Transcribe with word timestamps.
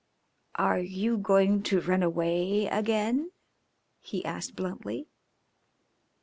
"Are 0.55 0.79
you 0.79 1.15
going 1.15 1.61
to 1.61 1.79
run 1.79 2.01
away 2.01 2.65
again?" 2.65 3.31
he 3.99 4.25
asked 4.25 4.55
bluntly. 4.55 5.05